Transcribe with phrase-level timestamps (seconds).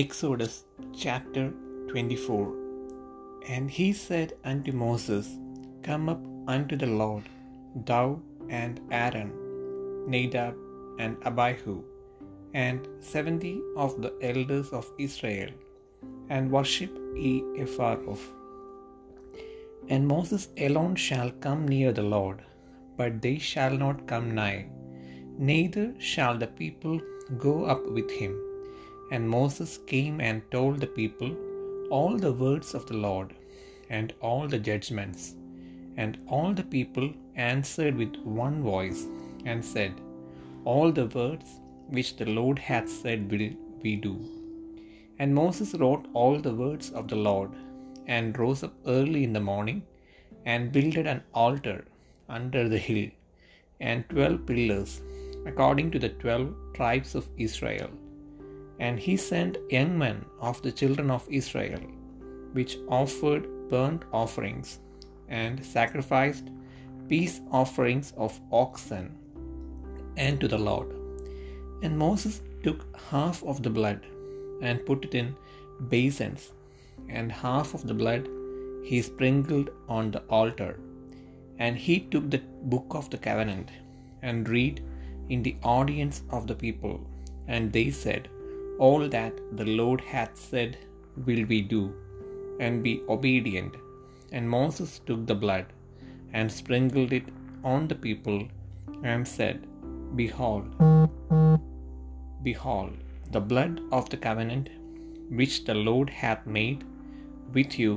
[0.00, 0.54] Exodus
[1.00, 1.42] chapter
[1.88, 2.54] 24
[3.54, 5.26] And he said unto Moses,
[5.86, 6.22] Come up
[6.54, 7.24] unto the Lord,
[7.90, 8.06] thou
[8.48, 9.32] and Aaron,
[10.14, 10.54] Nadab
[10.98, 11.74] and Abihu,
[12.54, 15.50] and seventy of the elders of Israel,
[16.30, 17.34] and worship ye
[17.64, 18.24] afar off.
[19.90, 22.40] And Moses alone shall come near the Lord,
[22.96, 24.62] but they shall not come nigh,
[25.52, 26.98] neither shall the people
[27.46, 28.34] go up with him.
[29.14, 31.30] And Moses came and told the people
[31.96, 33.30] all the words of the Lord,
[33.96, 35.22] and all the judgments.
[36.02, 37.08] And all the people
[37.52, 39.00] answered with one voice,
[39.50, 39.94] and said,
[40.72, 41.48] All the words
[41.96, 43.50] which the Lord hath said will
[43.84, 44.14] we do.
[45.20, 47.52] And Moses wrote all the words of the Lord,
[48.16, 49.80] and rose up early in the morning,
[50.52, 51.78] and builded an altar
[52.38, 53.06] under the hill,
[53.88, 54.94] and twelve pillars,
[55.50, 57.92] according to the twelve tribes of Israel.
[58.86, 61.82] And he sent young men of the children of Israel,
[62.56, 64.70] which offered burnt offerings,
[65.42, 66.48] and sacrificed
[67.10, 69.04] peace offerings of oxen
[70.24, 70.90] and to the Lord.
[71.84, 72.80] And Moses took
[73.12, 74.00] half of the blood,
[74.66, 75.28] and put it in
[75.94, 76.42] basins,
[77.18, 78.24] and half of the blood
[78.88, 80.72] he sprinkled on the altar.
[81.64, 82.42] And he took the
[82.74, 83.70] book of the covenant,
[84.28, 84.76] and read
[85.34, 86.96] in the audience of the people.
[87.54, 88.24] And they said,
[88.86, 90.72] All that the Lord hath said
[91.26, 91.82] will we do,
[92.64, 93.74] and be obedient.
[94.34, 95.66] And Moses took the blood,
[96.38, 97.28] and sprinkled it
[97.72, 98.40] on the people,
[99.12, 99.58] and said,
[100.20, 100.66] Behold,
[102.48, 102.94] behold,
[103.36, 104.66] the blood of the covenant
[105.40, 106.82] which the Lord hath made
[107.56, 107.92] with you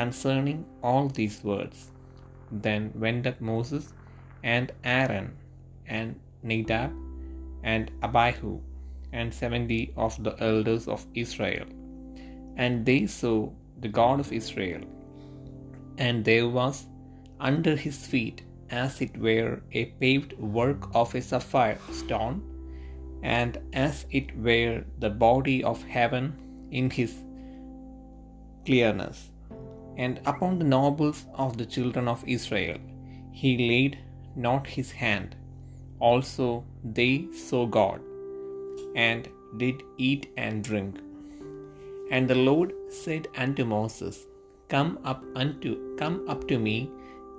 [0.00, 1.78] concerning all these words.
[2.66, 3.86] Then went up Moses
[4.56, 5.30] and Aaron
[5.98, 6.18] and
[6.50, 6.92] Nadab
[7.74, 8.52] and Abihu
[9.12, 11.66] and seventy of the elders of Israel.
[12.56, 13.50] And they saw
[13.80, 14.82] the God of Israel.
[15.98, 16.86] And there was
[17.40, 22.42] under his feet as it were a paved work of a sapphire stone,
[23.22, 26.36] and as it were the body of heaven
[26.70, 27.14] in his
[28.64, 29.30] clearness.
[29.96, 32.78] And upon the nobles of the children of Israel
[33.32, 33.98] he laid
[34.36, 35.36] not his hand.
[35.98, 38.00] Also they saw God,
[38.94, 40.98] and did eat and drink.
[42.10, 44.26] And the Lord said unto Moses,
[44.68, 46.90] Come up unto come up to me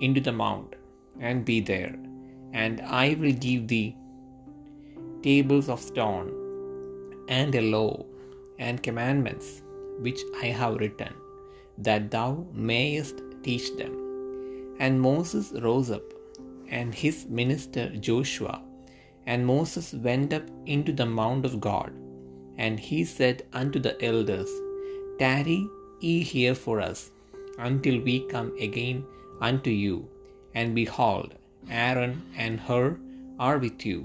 [0.00, 0.74] into the mount,
[1.20, 1.94] and be there,
[2.52, 3.96] and I will give thee
[5.22, 6.28] tables of stone,
[7.28, 8.04] and a law,
[8.58, 9.62] and commandments,
[9.98, 11.14] which I have written,
[11.78, 13.94] that thou mayest teach them.
[14.78, 16.02] And Moses rose up,
[16.68, 18.62] and his minister Joshua,
[19.30, 21.90] and Moses went up into the mount of God.
[22.64, 24.50] And he said unto the elders,
[25.20, 25.60] Tarry
[26.04, 27.00] ye here for us,
[27.68, 28.98] until we come again
[29.48, 29.96] unto you.
[30.58, 31.30] And behold,
[31.84, 32.14] Aaron
[32.44, 32.86] and Hur
[33.46, 34.00] are with you.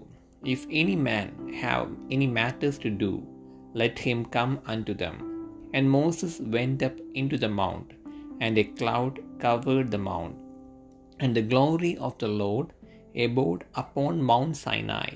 [0.53, 1.29] If any man
[1.65, 3.13] have any matters to do,
[3.81, 5.17] let him come unto them.
[5.75, 7.89] And Moses went up into the mount,
[8.43, 9.15] and a cloud
[9.45, 10.35] covered the mount.
[11.21, 12.67] And the glory of the Lord
[13.15, 15.09] abode upon Mount Sinai,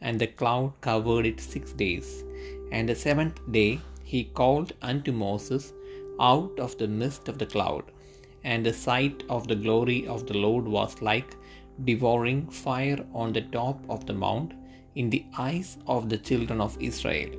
[0.00, 2.24] and the cloud covered it six days.
[2.72, 5.72] And the seventh day he called unto Moses
[6.20, 7.84] out of the midst of the cloud.
[8.44, 11.36] And the sight of the glory of the Lord was like
[11.84, 14.52] devouring fire on the top of the mount
[14.94, 17.30] in the eyes of the children of Israel.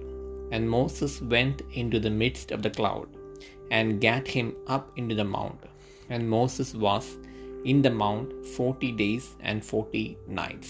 [0.52, 3.08] And Moses went into the midst of the cloud,
[3.72, 5.62] and gat him up into the mount.
[6.10, 7.18] And Moses was
[7.66, 10.70] in the mount forty days and forty nights.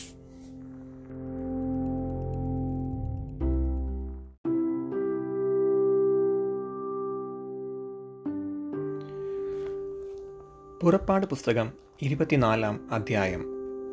[10.81, 11.67] പുറപ്പാട് പുസ്തകം
[12.01, 13.43] ഇരുപത്തിനാലാം അധ്യായം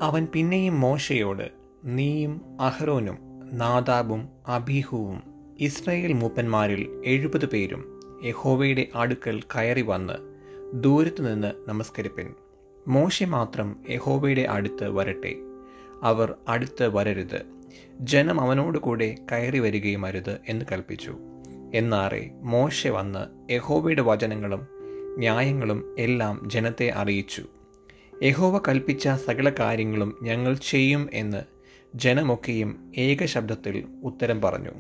[0.03, 1.47] അവൻ പിന്നെയും മോശയോട്
[1.85, 3.19] നീയും അഹ്റോനും
[3.53, 5.19] നാദാബും അബീഹുവും
[5.59, 7.83] Israel മൂപ്പന്മാരിൽ എഴുപത് പേരും
[8.25, 10.17] യഹോവയുടെ അടുക്കൽ കയറി വന്ന്
[10.81, 12.29] ദൂരത്തു നിന്ന് നമസ്കരിപ്പിൻ
[12.89, 15.35] മോശെ മാത്രം യഹോബയുടെ അടുത്ത് വരട്ടെ.
[16.03, 17.43] അവർ അടുത്ത് വരരുത്.
[18.01, 21.17] ജനം അവനോട് കൂടെ കയറി വരികയും അരുത് എന്ന് കൽപ്പിച്ചു.
[21.75, 24.67] എന്നാറെ മോശെ വന്ന് യഹോബയുടെ വചനങ്ങളും
[25.19, 27.45] ന്യായങ്ങളും എല്ലാം ജനത്തെ അറിയിച്ചു.
[28.23, 31.43] യഹോവ കൽപ്പിച്ച സകല കാര്യങ്ങളും ഞങ്ങൾ ചെയ്യും എന്ന്
[31.95, 34.71] ജനമൊക്കെയും ഏകശബ്ദത്തിൽ ഉത്തരം പറഞ്ഞു.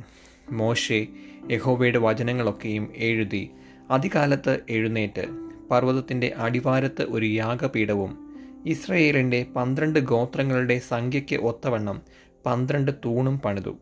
[0.50, 1.06] മോശെ
[1.50, 3.50] യഹോവയുടെ വചനങ്ങളൊക്കെയും എഴുതി
[3.90, 8.36] അതികാലത്ത് എഴുന്നേറ്റ് പർവതത്തിന്റെ അടിവാരത്ത് ഒരു യാഗപീഠവും
[8.66, 12.02] ഇസ്രയേലിന്റെ പന്ത്രണ്ട് ഗോത്രങ്ങളുടെ സംഖ്യയ്ക്ക് ഒത്തവണ്ണം
[12.46, 13.76] പന്ത്രണ്ട് തൂണും പണിതു.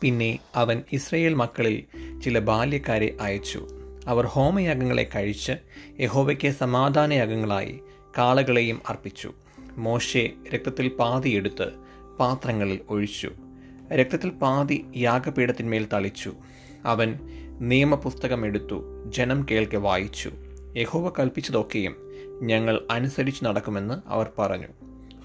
[0.00, 1.84] പിന്നെ അവൻ ഇസ്രയേൽ മക്കളിൽ
[2.20, 3.68] ചില ബാല്യക്കാരെ അയച്ചു.
[4.06, 5.52] അവർ ഹോമയാഗങ്ങളെ കഴിച്ച്
[6.00, 7.80] യഹോവയ്ക്ക് സമാധാനയാഗങ്ങളായി
[8.18, 9.32] കാളകളെയും അർപ്പിച്ചു.
[9.76, 11.70] മോശെ രക്തത്തിൽ പാതിയെടുത്ത്
[12.18, 13.30] പാത്രങ്ങളിൽ ഒഴിച്ചു.
[13.92, 16.32] രക്തത്തിൽ പാതി യാഗപീഠത്തിന്മേൽ തളിച്ചു.
[16.84, 17.18] അവൻ
[17.60, 20.32] നിയമപുസ്തകം എടുത്തു ജനം കേൾക്കെ വായിച്ചു.
[20.76, 21.96] യഹോവ കൽപ്പിച്ചതൊക്കെയും
[22.42, 24.68] ഞങ്ങൾ അനുസരിച്ച് നടക്കുമെന്ന് അവർ പറഞ്ഞു.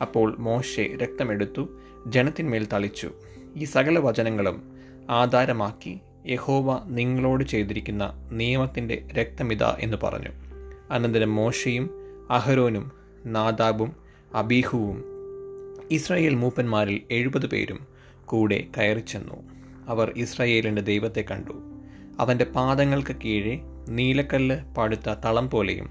[0.01, 1.67] അപ്പോൾ മോശെ രക്തമെടുത്തു
[2.07, 3.11] ജനത്തിന്മേൽ തളിച്ചു.
[3.55, 4.77] ഈ സകല വചനങ്ങളും
[5.09, 10.29] ആധാരമാക്കി യഹോവ നിങ്ങളോട് ചെയ്തിരിക്കുന്ന നിയമത്തിന്റെ രക്തമിത എന്ന് പറഞ്ഞു.
[10.91, 11.89] അനന്തരം മോശയും
[12.29, 12.91] അഹരോനും
[13.25, 13.95] നാദാബും
[14.35, 15.03] അബീഹുവും
[15.91, 17.87] ഇസ്രായേൽ മൂപ്പന്മാരിൽ എഴുപത് പേരും
[18.25, 19.35] കൂടെ കയറിച്ചെന്നു.
[19.87, 21.53] അവർ ഇസ്രായേലിന്റെ ദൈവത്തെ കണ്ടു.
[22.19, 25.89] അവന്റെ പാദങ്ങൾക്ക് കീഴെ നീലക്കല്ല് പഴുത്ത തളം പോലെയും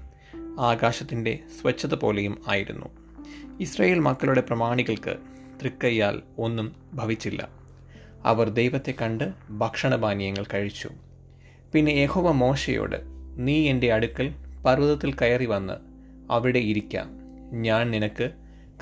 [0.59, 2.85] ആകാശത്തിന്റെ സ്വച്ഛത പോലെയും ആയിരുന്നു.
[3.59, 5.17] ഇസ്രയേൽ മക്കളുടെ പ്രമാണികൾക്ക്
[5.61, 7.49] തൃക്കയ്യാൽ ഒന്നും ഭവിച്ചില്ല.
[8.25, 10.89] അവർ ദൈവത്തെ കണ്ട് ഭക്ഷണപാനീയങ്ങൾ കഴിച്ചു.
[11.73, 12.95] പിന്നെ യഹോവ മോശയോട്
[13.37, 14.33] നീ എന്റെ അടുക്കൽ
[14.65, 15.73] പർവതത്തിൽ കയറി വന്ന്
[16.31, 17.09] അവിടെ ഇരിക്കാം.
[17.51, 18.31] ഞാൻ നിനക്ക്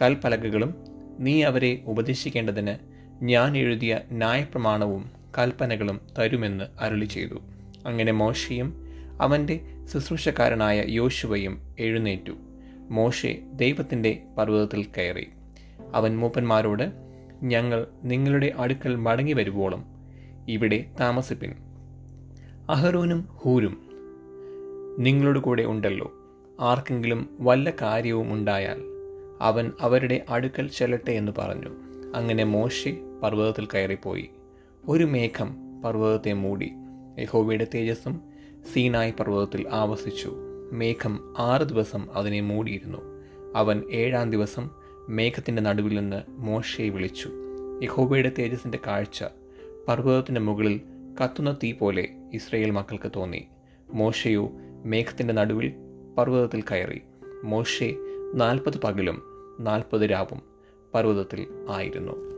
[0.02, 0.76] കൽപ്പലകകളും
[1.20, 2.76] നീ അവരെ ഉപദേശിക്കേണ്ടതിന്
[3.24, 7.42] ഞാൻ എഴുതിയ ന്യായപ്രമാണവും കൽപ്പനകളും തരുമെന്ന് അരുളി ചെയ്തു
[7.86, 8.83] അങ്ങനെ മോശയും
[9.22, 9.60] അവന്റെ
[9.94, 12.32] ശുശ്രൂഷക്കാരനായ യോശുവയും എഴുന്നേറ്റു.
[12.90, 15.28] മോശെ ദൈവത്തിന്റെ പർവതത്തിൽ കയറി.
[15.94, 16.92] അവൻ മൂപ്പന്മാരോട്
[17.44, 19.86] ഞങ്ങൾ നിങ്ങളുടെ അടുക്കൽ മടങ്ങി വരുവോളം.
[20.50, 21.54] ഇവിടെ താമസിപ്പിൻ.
[22.70, 23.90] അഹരോനും ഹൂരും
[25.00, 26.14] നിങ്ങളുടെ കൂടെ ഉണ്ടല്ലോ.
[26.60, 28.78] ആർക്കെങ്കിലും വല്ല കാര്യവും ഉണ്ടായാൽ
[29.42, 31.70] അവൻ അവരുടെ അടുക്കൽ ചെല്ലട്ടെ എന്ന് പറഞ്ഞു.
[32.16, 34.30] അങ്ങനെ മോശെ പർവതത്തിൽ കയറിപ്പോയി.
[34.88, 36.72] ഒരു മേഘം പർവതത്തെ മൂടി.
[37.20, 38.33] യഹോവയുടെ തേജസ്സും
[38.72, 40.34] സീനായ് പർവതത്തിൽ ആവസിച്ചു.
[40.72, 42.98] മേഘം ആറ് ദിവസം അതിനെ മൂടിയിരുന്നു.
[43.56, 44.70] അവൻ ഏഴാം ദിവസം
[45.10, 47.30] മേഘത്തിന്റെ നടുവിൽ നിന്ന് മോശയെ വിളിച്ചു.
[47.84, 49.24] യഹോബയുടെ തേജസ്സിന്റെ കാഴ്ച
[49.88, 50.82] പർവതത്തിന്റെ മുകളിൽ
[51.24, 53.46] കത്തുന്ന തീ പോലെ ഇസ്രയേൽ മക്കൾക്ക് തോന്നി.
[53.94, 54.52] മോശയോ
[54.86, 55.74] മേഘത്തിന്റെ നടുവിൽ
[56.18, 57.02] പർവതത്തിൽ കയറി.
[57.44, 57.96] മോശെ
[58.34, 59.22] നാൽപ്പത് പകലും
[59.60, 60.42] നാൽപ്പത് രാവും
[60.94, 62.33] പർവതത്തിൽ ആയിരുന്നു.